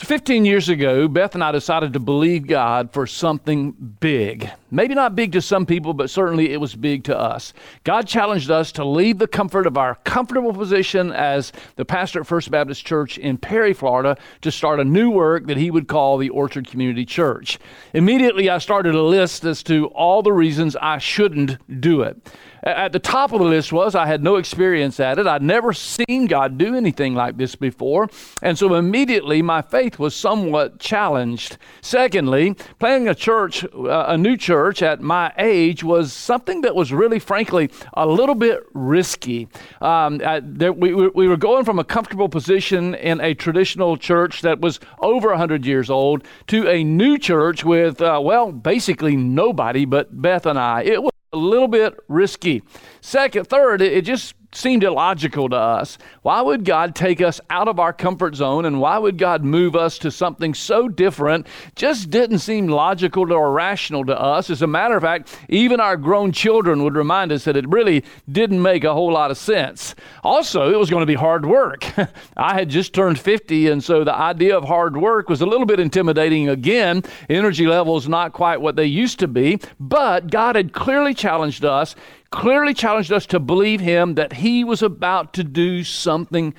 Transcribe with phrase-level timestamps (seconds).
[0.00, 4.50] So, 15 years ago, Beth and I decided to believe God for something big.
[4.70, 7.52] Maybe not big to some people, but certainly it was big to us.
[7.84, 12.26] God challenged us to leave the comfort of our comfortable position as the pastor at
[12.26, 16.16] First Baptist Church in Perry, Florida, to start a new work that he would call
[16.16, 17.58] the Orchard Community Church.
[17.92, 22.16] Immediately, I started a list as to all the reasons I shouldn't do it.
[22.62, 25.26] At the top of the list was I had no experience at it.
[25.26, 28.08] I'd never seen God do anything like this before.
[28.42, 31.56] And so immediately my faith was somewhat challenged.
[31.80, 36.92] Secondly, planning a church, uh, a new church at my age was something that was
[36.92, 39.48] really, frankly, a little bit risky.
[39.80, 44.42] Um, I, there, we, we were going from a comfortable position in a traditional church
[44.42, 49.84] that was over 100 years old to a new church with, uh, well, basically nobody
[49.86, 50.82] but Beth and I.
[50.82, 52.62] It was a little bit risky.
[53.00, 55.96] Second, third, it just seemed illogical to us.
[56.22, 59.76] Why would God take us out of our comfort zone and why would God move
[59.76, 61.46] us to something so different?
[61.76, 64.50] Just didn't seem logical or rational to us.
[64.50, 68.04] As a matter of fact, even our grown children would remind us that it really
[68.30, 69.94] didn't make a whole lot of sense.
[70.24, 71.86] Also, it was going to be hard work.
[72.36, 75.66] I had just turned 50, and so the idea of hard work was a little
[75.66, 77.04] bit intimidating again.
[77.28, 81.94] Energy levels not quite what they used to be, but God had clearly challenged us
[82.30, 86.54] clearly challenged us to believe him that he was about to do something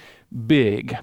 [0.46, 0.98] big.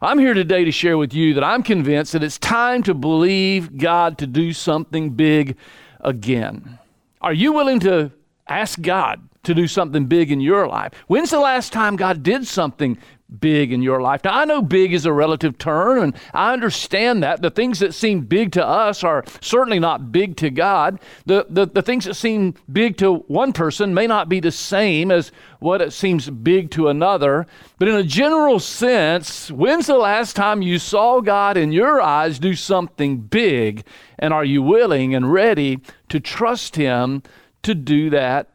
[0.00, 3.78] I'm here today to share with you that I'm convinced that it's time to believe
[3.78, 5.56] God to do something big
[6.00, 6.78] again.
[7.20, 8.12] Are you willing to
[8.48, 10.92] ask God to do something big in your life?
[11.06, 12.98] When's the last time God did something
[13.40, 14.24] big in your life.
[14.24, 17.42] Now, I know big is a relative term, and I understand that.
[17.42, 21.00] The things that seem big to us are certainly not big to God.
[21.26, 25.10] The, the, the things that seem big to one person may not be the same
[25.10, 27.46] as what it seems big to another.
[27.78, 32.38] But in a general sense, when's the last time you saw God in your eyes
[32.38, 33.84] do something big?
[34.18, 37.22] And are you willing and ready to trust Him
[37.62, 38.51] to do that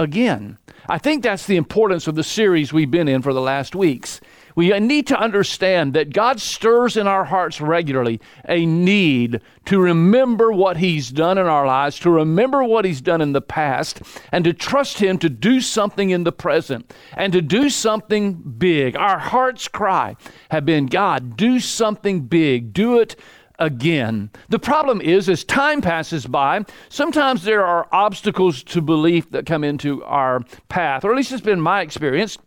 [0.00, 0.58] again?
[0.88, 4.20] I think that's the importance of the series we've been in for the last weeks.
[4.56, 10.50] We need to understand that God stirs in our hearts regularly a need to remember
[10.50, 14.02] what He's done in our lives, to remember what He's done in the past,
[14.32, 18.96] and to trust Him to do something in the present and to do something big.
[18.96, 20.16] Our heart's cry
[20.50, 23.14] have been God, do something big, do it
[23.60, 24.30] again.
[24.48, 29.62] The problem is, as time passes by, sometimes there are obstacles to belief that come
[29.62, 32.38] into our path, or at least it's been my experience.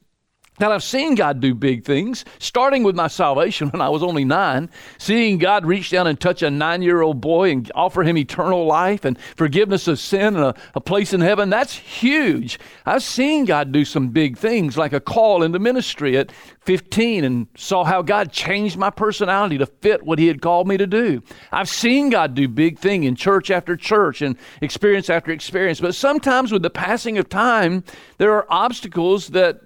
[0.59, 4.23] Now, I've seen God do big things, starting with my salvation when I was only
[4.23, 4.69] nine,
[4.99, 8.67] seeing God reach down and touch a nine year old boy and offer him eternal
[8.67, 11.49] life and forgiveness of sin and a, a, place in heaven.
[11.49, 12.59] That's huge.
[12.85, 16.31] I've seen God do some big things, like a call into ministry at
[16.61, 20.77] 15 and saw how God changed my personality to fit what He had called me
[20.77, 21.23] to do.
[21.51, 25.95] I've seen God do big things in church after church and experience after experience, but
[25.95, 27.83] sometimes with the passing of time,
[28.19, 29.59] there are obstacles that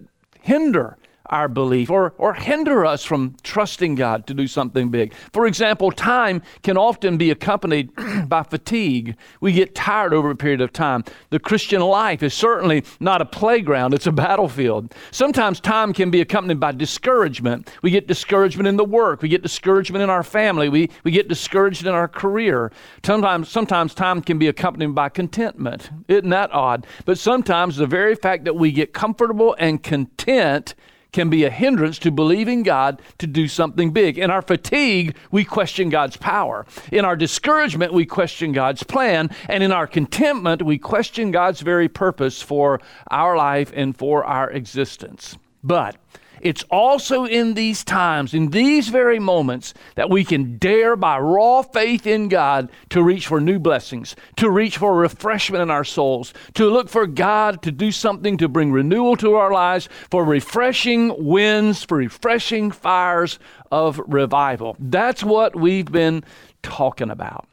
[0.47, 0.97] hinder
[1.29, 5.13] our belief or, or hinder us from trusting God to do something big.
[5.33, 7.91] For example, time can often be accompanied
[8.27, 9.15] by fatigue.
[9.41, 11.03] We get tired over a period of time.
[11.29, 14.93] The Christian life is certainly not a playground, it's a battlefield.
[15.11, 17.69] Sometimes time can be accompanied by discouragement.
[17.81, 21.27] We get discouragement in the work, we get discouragement in our family, we, we get
[21.27, 22.71] discouraged in our career.
[23.03, 25.89] Sometimes, sometimes time can be accompanied by contentment.
[26.07, 26.87] Isn't that odd?
[27.05, 30.75] But sometimes the very fact that we get comfortable and content
[31.17, 34.19] can be a hindrance to believing God to do something big.
[34.19, 36.63] In our fatigue, we question God's power.
[36.91, 39.31] In our discouragement, we question God's plan.
[39.50, 42.79] And in our contentment, we question God's very purpose for
[43.09, 45.35] our life and for our existence.
[45.63, 45.95] But
[46.41, 51.61] it's also in these times, in these very moments, that we can dare by raw
[51.61, 56.33] faith in God to reach for new blessings, to reach for refreshment in our souls,
[56.53, 61.13] to look for God to do something to bring renewal to our lives, for refreshing
[61.25, 63.39] winds, for refreshing fires
[63.71, 64.75] of revival.
[64.79, 66.23] That's what we've been
[66.61, 67.47] talking about.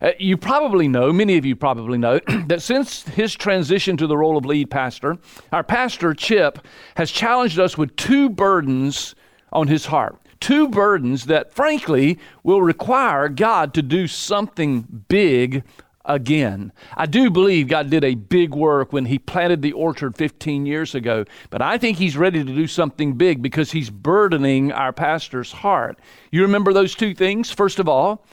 [0.00, 4.16] Uh, you probably know, many of you probably know, that since his transition to the
[4.16, 5.18] role of lead pastor,
[5.52, 6.58] our pastor, Chip,
[6.96, 9.14] has challenged us with two burdens
[9.52, 10.18] on his heart.
[10.40, 15.64] Two burdens that, frankly, will require God to do something big
[16.04, 16.72] again.
[16.96, 20.94] I do believe God did a big work when He planted the orchard 15 years
[20.94, 25.52] ago, but I think He's ready to do something big because He's burdening our pastor's
[25.52, 25.98] heart.
[26.30, 27.50] You remember those two things?
[27.50, 28.26] First of all,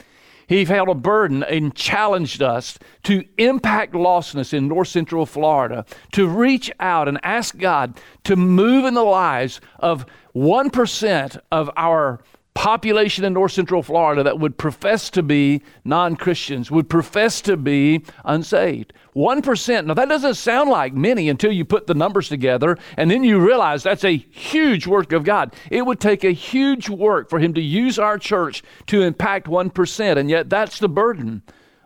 [0.52, 6.28] he felt a burden and challenged us to impact lostness in north central Florida, to
[6.28, 10.04] reach out and ask God to move in the lives of
[10.34, 12.20] 1% of our
[12.54, 17.56] population in north central Florida that would profess to be non Christians, would profess to
[17.56, 18.92] be unsaved.
[19.16, 19.86] 1%.
[19.86, 23.38] Now, that doesn't sound like many until you put the numbers together, and then you
[23.38, 25.54] realize that's a huge work of God.
[25.70, 30.16] It would take a huge work for Him to use our church to impact 1%,
[30.16, 31.42] and yet that's the burden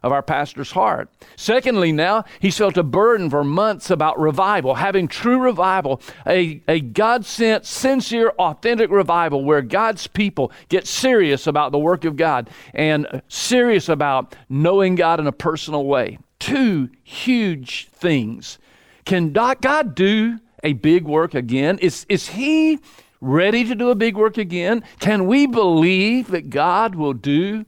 [0.07, 1.11] of our pastor's heart.
[1.35, 6.81] Secondly, now he's felt a burden for months about revival, having true revival, a, a
[6.81, 12.49] God sent, sincere, authentic revival where God's people get serious about the work of God
[12.73, 16.19] and serious about knowing God in a personal way.
[16.39, 18.59] Two huge things.
[19.05, 21.79] Can God do a big work again?
[21.79, 22.79] Is, is He
[23.21, 24.85] ready to do a big work again?
[25.01, 27.67] Can we believe that God will do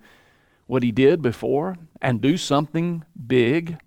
[0.68, 1.76] what He did before?
[2.00, 3.78] and do something big?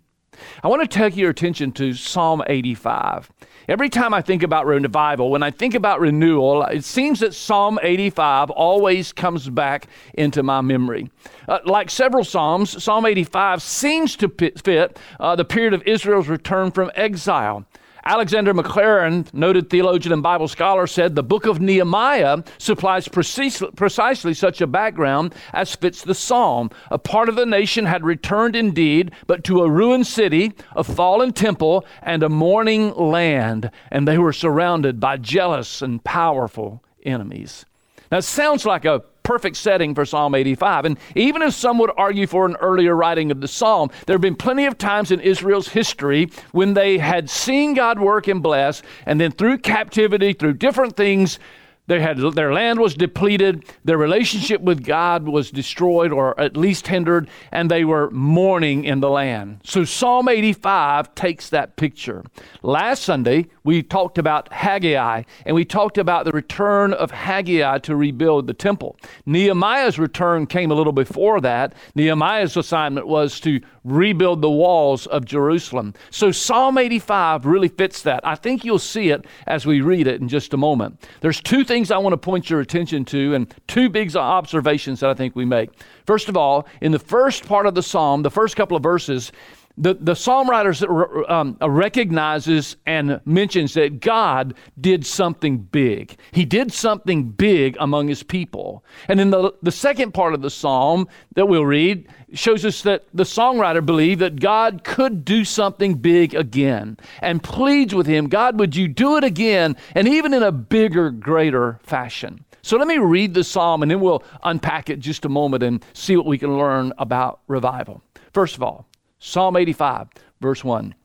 [0.62, 3.30] I want to take your attention to Psalm 85.
[3.68, 7.78] Every time I think about revival, when I think about renewal, it seems that Psalm
[7.82, 11.10] 85 always comes back into my memory.
[11.46, 16.70] Uh, like several Psalms, Psalm 85 seems to fit uh, the period of Israel's return
[16.70, 17.66] from exile.
[18.04, 24.34] Alexander Maclaren, noted theologian and Bible scholar, said the book of Nehemiah supplies precisely, precisely
[24.34, 26.70] such a background as fits the psalm.
[26.90, 31.32] A part of the nation had returned indeed, but to a ruined city, a fallen
[31.32, 37.64] temple, and a mourning land, and they were surrounded by jealous and powerful enemies.
[38.10, 40.84] Now, it sounds like a perfect setting for Psalm 85.
[40.84, 44.20] And even if some would argue for an earlier writing of the psalm, there have
[44.20, 48.82] been plenty of times in Israel's history when they had seen God work and bless,
[49.06, 51.38] and then through captivity, through different things,
[51.88, 56.86] they had, their land was depleted, their relationship with God was destroyed or at least
[56.86, 59.60] hindered, and they were mourning in the land.
[59.64, 62.22] So Psalm 85 takes that picture.
[62.62, 67.96] Last Sunday, we talked about Haggai, and we talked about the return of Haggai to
[67.96, 68.96] rebuild the temple.
[69.26, 71.74] Nehemiah's return came a little before that.
[71.96, 75.94] Nehemiah's assignment was to rebuild the walls of Jerusalem.
[76.10, 78.20] So Psalm 85 really fits that.
[78.26, 81.06] I think you'll see it as we read it in just a moment.
[81.20, 85.10] There's two things I want to point your attention to and two big observations that
[85.10, 85.70] I think we make.
[86.06, 89.32] First of all, in the first part of the psalm, the first couple of verses,
[89.76, 96.16] the, the psalm writer um, recognizes and mentions that God did something big.
[96.32, 98.84] He did something big among his people.
[99.08, 103.04] And in the, the second part of the psalm that we'll read shows us that
[103.14, 108.58] the songwriter believed that God could do something big again and pleads with him, God,
[108.58, 112.44] would you do it again and even in a bigger, greater fashion?
[112.62, 115.84] So let me read the psalm and then we'll unpack it just a moment and
[115.94, 118.02] see what we can learn about revival.
[118.32, 118.86] First of all,
[119.24, 120.08] Psalm 85,
[120.40, 120.96] verse 1.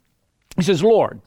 [0.56, 1.22] He says, Lord,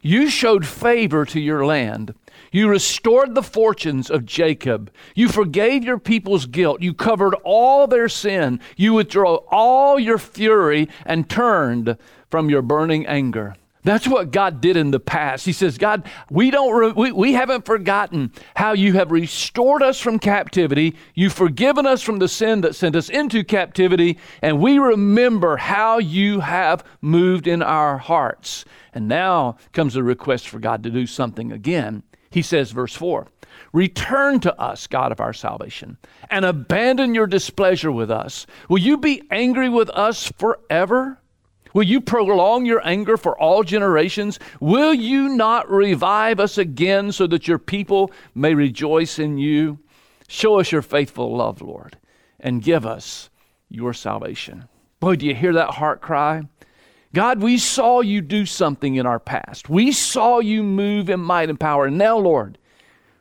[0.00, 2.14] you showed favor to your land.
[2.50, 4.90] You restored the fortunes of Jacob.
[5.14, 6.80] You forgave your people's guilt.
[6.80, 8.60] You covered all their sin.
[8.74, 11.98] You withdrew all your fury and turned
[12.30, 13.54] from your burning anger.
[13.84, 15.44] That's what God did in the past.
[15.44, 20.00] He says, God, we don't re- we, we haven't forgotten how you have restored us
[20.00, 20.96] from captivity.
[21.14, 25.98] You've forgiven us from the sin that sent us into captivity, and we remember how
[25.98, 28.64] you have moved in our hearts.
[28.94, 32.04] And now comes a request for God to do something again.
[32.30, 33.28] He says, verse 4
[33.72, 35.98] Return to us, God of our salvation,
[36.30, 38.46] and abandon your displeasure with us.
[38.68, 41.18] Will you be angry with us forever?
[41.74, 44.38] Will you prolong your anger for all generations?
[44.60, 49.80] Will you not revive us again so that your people may rejoice in you?
[50.28, 51.98] Show us your faithful love, Lord,
[52.40, 53.28] and give us
[53.68, 54.68] your salvation.
[55.00, 56.44] Boy, do you hear that heart cry?
[57.12, 59.68] God, we saw you do something in our past.
[59.68, 61.86] We saw you move in might and power.
[61.86, 62.56] And now, Lord,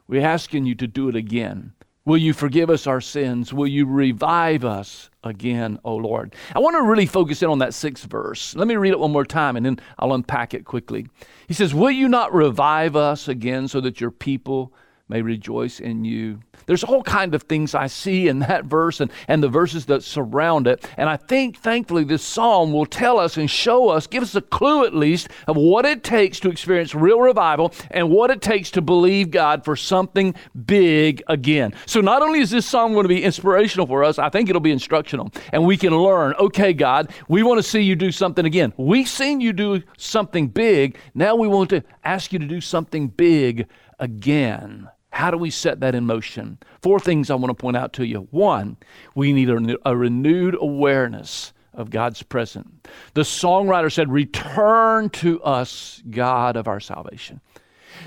[0.08, 1.74] we're asking you to do it again.
[2.06, 3.54] Will you forgive us our sins?
[3.54, 6.36] Will you revive us again, O Lord.
[6.54, 8.56] I want to really focus in on that sixth verse.
[8.56, 11.08] Let me read it one more time and then I'll unpack it quickly.
[11.48, 14.74] He says, Will you not revive us again so that your people
[15.14, 16.40] may rejoice in you?
[16.66, 20.02] There's all kind of things I see in that verse and, and the verses that
[20.02, 20.90] surround it.
[20.98, 24.42] And I think, thankfully, this psalm will tell us and show us, give us a
[24.42, 28.72] clue at least, of what it takes to experience real revival and what it takes
[28.72, 30.34] to believe God for something
[30.66, 31.74] big again.
[31.86, 34.62] So not only is this psalm going to be inspirational for us, I think it'll
[34.62, 35.32] be instructional.
[35.52, 38.74] And we can learn, okay, God, we want to see you do something again.
[38.78, 40.98] We've seen you do something big.
[41.14, 43.68] Now we want to ask you to do something big
[44.00, 44.90] again.
[45.14, 46.58] How do we set that in motion?
[46.82, 48.28] Four things I want to point out to you.
[48.32, 48.78] One,
[49.14, 52.68] we need a, a renewed awareness of God's presence.
[53.14, 57.42] The songwriter said, Return to us, God of our salvation.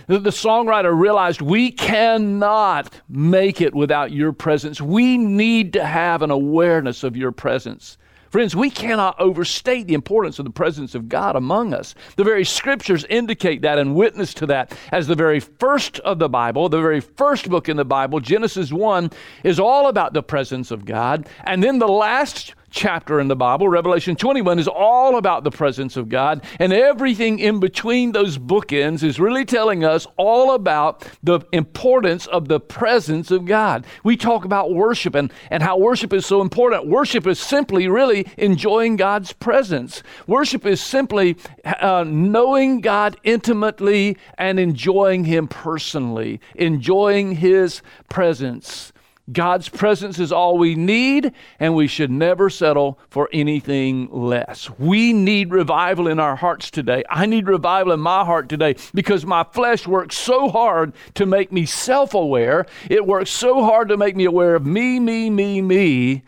[0.09, 4.81] The, the songwriter realized we cannot make it without your presence.
[4.81, 7.99] We need to have an awareness of your presence.
[8.31, 11.95] Friends, we cannot overstate the importance of the presence of God among us.
[12.17, 14.77] The very scriptures indicate that and witness to that.
[14.93, 18.73] As the very first of the Bible, the very first book in the Bible, Genesis
[18.73, 19.11] 1,
[19.45, 21.29] is all about the presence of God.
[21.45, 25.97] And then the last chapter in the Bible, Revelation 21, is all about the presence
[25.97, 26.45] of God.
[26.59, 32.49] And everything in between those bookends is really telling us all about the importance of
[32.49, 33.87] the presence of God.
[34.05, 36.87] We talk about worship and, and how worship is so important.
[36.87, 40.03] Worship is simply really enjoying God's presence.
[40.27, 48.93] Worship is simply uh, knowing God intimately and enjoying Him personally, enjoying His presence.
[49.33, 54.71] God's presence is all we need, and we should never settle for anything less.
[54.79, 57.03] We need revival in our hearts today.
[57.11, 61.51] I need revival in my heart today because my flesh works so hard to make
[61.51, 62.67] me self aware.
[62.89, 66.23] It works so hard to make me aware of me, me, me, me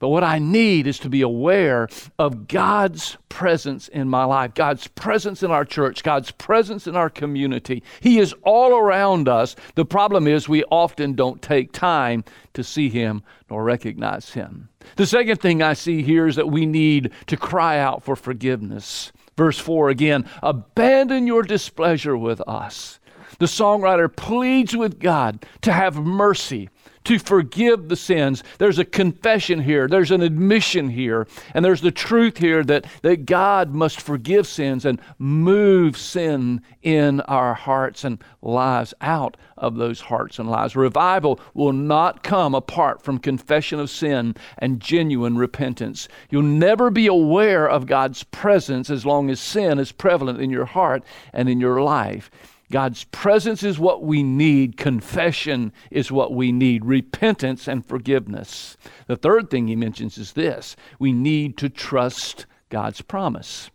[0.00, 1.86] but what I need is to be aware
[2.18, 7.10] of God's presence in my life, God's presence in our church, God's presence in our
[7.10, 7.82] community.
[8.00, 9.54] He is all around us.
[9.74, 14.70] The problem is we often don't take time to see Him nor recognize Him.
[14.96, 19.12] The second thing I see here is that we need to cry out for forgiveness.
[19.36, 23.00] Verse 4 again abandon your displeasure with us.
[23.38, 26.70] The songwriter pleads with God to have mercy
[27.04, 28.42] to forgive the sins.
[28.58, 33.26] There's a confession here, there's an admission here, and there's the truth here that, that
[33.26, 40.00] God must forgive sins and move sin in our hearts and lives out of those
[40.00, 40.76] hearts and lives.
[40.76, 46.08] Revival will not come apart from confession of sin and genuine repentance.
[46.30, 50.66] You'll never be aware of God's presence as long as sin is prevalent in your
[50.66, 52.30] heart and in your life.
[52.70, 54.76] God's presence is what we need.
[54.76, 56.84] Confession is what we need.
[56.84, 58.76] Repentance and forgiveness.
[59.06, 63.70] The third thing he mentions is this we need to trust God's promise.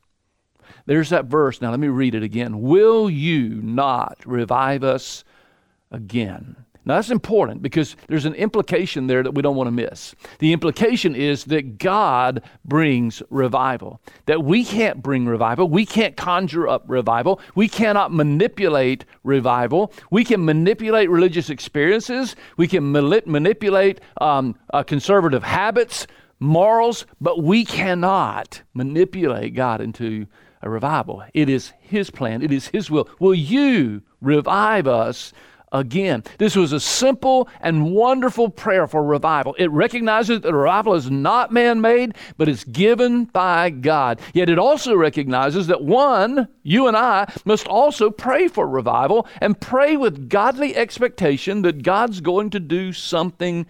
[0.86, 1.62] There's that verse.
[1.62, 2.62] Now let me read it again.
[2.62, 5.24] Will you not revive us
[5.92, 6.65] again?
[6.86, 10.14] Now, that's important because there's an implication there that we don't want to miss.
[10.38, 15.68] The implication is that God brings revival, that we can't bring revival.
[15.68, 17.42] We can't conjure up revival.
[17.56, 19.92] We cannot manipulate revival.
[20.12, 22.36] We can manipulate religious experiences.
[22.56, 26.06] We can manipulate um, uh, conservative habits,
[26.40, 30.28] morals, but we cannot manipulate God into
[30.62, 31.24] a revival.
[31.34, 33.10] It is His plan, it is His will.
[33.20, 35.34] Will you revive us?
[35.76, 36.24] Again.
[36.40, 39.56] This was a simple and wonderful prayer for revival.
[39.60, 44.20] It recognizes that revival is not man made, but is given by God.
[44.34, 49.60] Yet it also recognizes that one, you and I, must also pray for revival and
[49.60, 53.66] pray with godly expectation that God's going to do something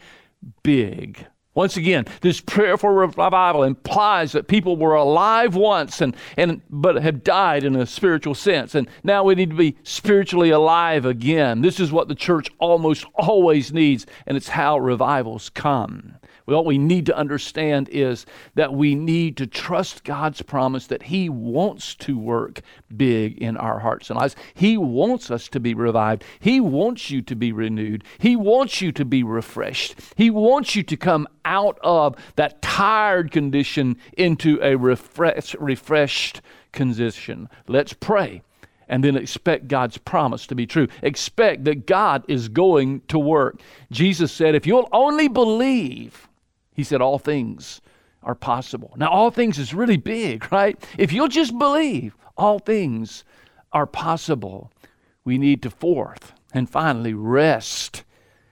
[0.64, 1.26] big.
[1.56, 7.02] Once again, this prayer for revival implies that people were alive once and, and but
[7.02, 8.76] have died in a spiritual sense.
[8.76, 11.62] And now we need to be spiritually alive again.
[11.62, 16.16] This is what the church almost always needs, and it's how revivals come.
[16.46, 21.28] What we need to understand is that we need to trust God's promise that He
[21.28, 22.62] wants to work
[22.96, 24.36] big in our hearts and lives.
[24.54, 26.24] He wants us to be revived.
[26.40, 28.04] He wants you to be renewed.
[28.20, 29.96] He wants you to be refreshed.
[30.16, 37.50] He wants you to come out of that tired condition into a refresh, refreshed condition.
[37.68, 38.44] Let's pray
[38.88, 40.88] and then expect God's promise to be true.
[41.02, 43.60] Expect that God is going to work.
[43.92, 46.28] Jesus said, If you'll only believe,
[46.76, 47.82] he said, All things
[48.22, 48.94] are possible.
[48.98, 50.78] Now, all things is really big, right?
[50.98, 53.24] If you'll just believe, all things
[53.72, 54.72] are possible.
[55.24, 58.04] We need to fourth and finally rest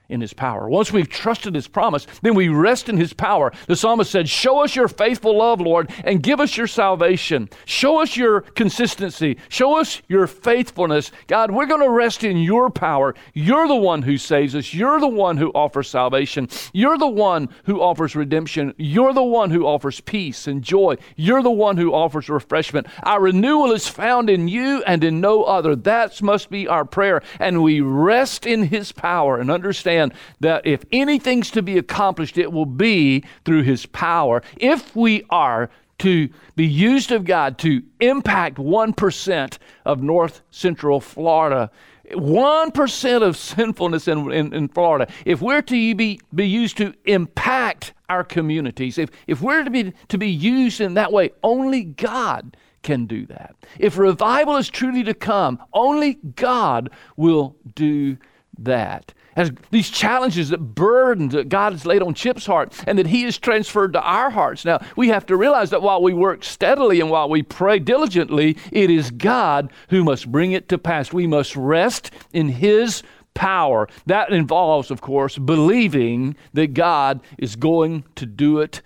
[0.08, 0.68] in his power.
[0.68, 3.52] Once we've trusted his promise, then we rest in his power.
[3.66, 7.48] The psalmist said, Show us your faithful love, Lord, and give us your salvation.
[7.64, 9.38] Show us your consistency.
[9.48, 11.10] Show us your faithfulness.
[11.26, 13.14] God, we're going to rest in your power.
[13.32, 14.74] You're the one who saves us.
[14.74, 16.48] You're the one who offers salvation.
[16.72, 18.74] You're the one who offers redemption.
[18.76, 20.96] You're the one who offers peace and joy.
[21.16, 22.88] You're the one who offers refreshment.
[23.04, 25.74] Our renewal is found in you and in no other.
[25.74, 27.22] That must be our prayer.
[27.40, 32.38] And we rest in his power and understand understand that if anything's to be accomplished,
[32.38, 34.42] it will be through His power.
[34.56, 41.70] If we are to be used of God to impact 1% of north central Florida,
[42.10, 47.94] 1% of sinfulness in, in, in, Florida, if we're to be, be used to impact
[48.08, 52.56] our communities, if, if we're to be, to be used in that way, only God
[52.82, 53.54] can do that.
[53.78, 58.18] If revival is truly to come, only God will do
[58.58, 59.12] that.
[59.36, 63.24] As these challenges that burden that God has laid on Chip's heart and that He
[63.24, 64.64] has transferred to our hearts.
[64.64, 68.56] Now, we have to realize that while we work steadily and while we pray diligently,
[68.70, 71.12] it is God who must bring it to pass.
[71.12, 73.02] We must rest in His
[73.34, 73.88] power.
[74.06, 78.82] That involves, of course, believing that God is going to do it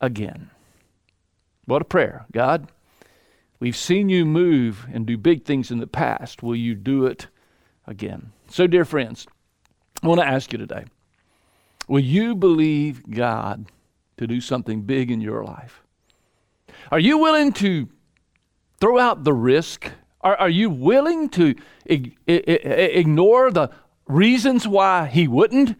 [0.00, 0.50] again.
[1.66, 2.24] What a prayer.
[2.32, 2.68] God,
[3.60, 6.42] we've seen you move and do big things in the past.
[6.42, 7.26] Will you do it
[7.86, 8.32] again?
[8.50, 9.28] So, dear friends,
[10.02, 10.84] I want to ask you today
[11.86, 13.66] will you believe God
[14.16, 15.82] to do something big in your life?
[16.90, 17.88] Are you willing to
[18.80, 19.92] throw out the risk?
[20.20, 21.54] Are, are you willing to
[21.84, 23.70] ig- ignore the
[24.08, 25.76] reasons why He wouldn't?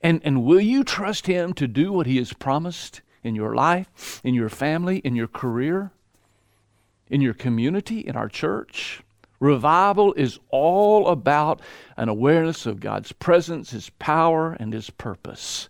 [0.00, 4.22] And, and will you trust Him to do what He has promised in your life,
[4.24, 5.90] in your family, in your career,
[7.10, 9.02] in your community, in our church?
[9.40, 11.60] Revival is all about
[11.96, 15.68] an awareness of God's presence, His power, and His purpose.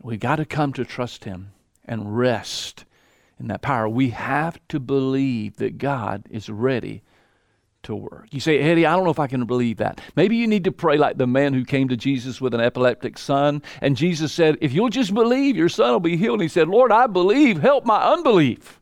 [0.00, 1.52] We got to come to trust Him
[1.86, 2.84] and rest
[3.38, 3.88] in that power.
[3.88, 7.02] We have to believe that God is ready
[7.84, 8.26] to work.
[8.30, 10.00] You say, Eddie, I don't know if I can believe that.
[10.14, 13.16] Maybe you need to pray like the man who came to Jesus with an epileptic
[13.16, 16.34] son, and Jesus said, If you'll just believe, your son will be healed.
[16.34, 18.79] And he said, Lord, I believe, help my unbelief.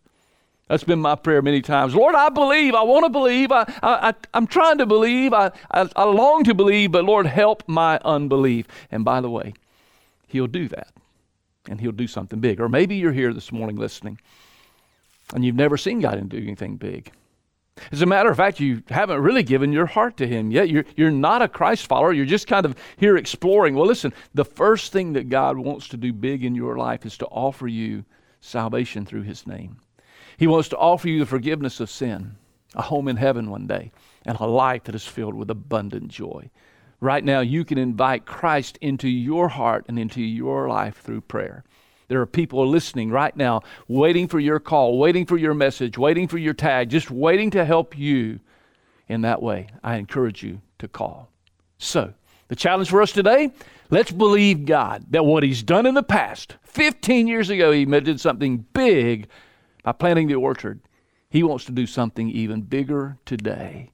[0.69, 1.95] That's been my prayer many times.
[1.95, 2.75] Lord, I believe.
[2.75, 3.51] I want to believe.
[3.51, 5.33] I, I, I, am trying to believe.
[5.33, 8.67] I, I, I long to believe, but Lord, help my unbelief.
[8.91, 9.55] And by the way,
[10.27, 10.89] He'll do that.
[11.69, 12.61] And He'll do something big.
[12.61, 14.19] Or maybe you're here this morning listening
[15.35, 17.13] and you've never seen God do anything big.
[17.93, 20.69] As a matter of fact, you haven't really given your heart to Him yet.
[20.69, 22.13] You're, you're not a Christ follower.
[22.13, 23.75] You're just kind of here exploring.
[23.75, 27.17] Well, listen, the first thing that God wants to do big in your life is
[27.19, 28.05] to offer you
[28.41, 29.79] salvation through His name.
[30.38, 32.37] He wants to offer you the forgiveness of sin,
[32.75, 33.90] a home in heaven one day,
[34.25, 36.49] and a life that is filled with abundant joy.
[37.00, 41.64] Right now, you can invite Christ into your heart and into your life through prayer.
[42.07, 46.28] There are people listening right now, waiting for your call, waiting for your message, waiting
[46.28, 48.39] for your tag, just waiting to help you
[49.08, 49.69] in that way.
[49.82, 51.30] I encourage you to call.
[51.78, 52.15] So,
[52.47, 53.52] the challenge for us today
[53.91, 58.21] let's believe God that what He's done in the past, 15 years ago, He did
[58.21, 59.28] something big
[59.89, 60.81] by planting the orchard,
[61.31, 63.91] He wants to do something even bigger today.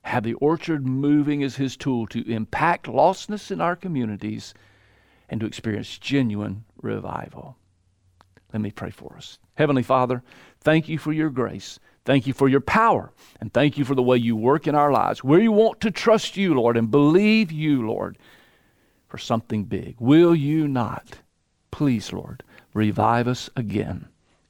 [0.00, 4.54] Have the orchard moving as His tool to impact lostness in our communities
[5.28, 7.58] and to experience genuine revival.
[8.50, 9.38] Let me pray for us.
[9.56, 10.22] Heavenly Father,
[10.62, 11.78] thank you for your grace.
[12.06, 13.12] Thank you for your power.
[13.42, 15.20] And thank you for the way you work in our lives.
[15.22, 18.16] You want to trust you, Lord, and believe you, Lord,
[19.06, 19.96] for something big.
[19.98, 21.18] Will you not?
[21.70, 24.09] Please, Lord, revive us again.